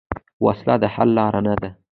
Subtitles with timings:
[0.45, 1.69] وسله د حل لار نه ده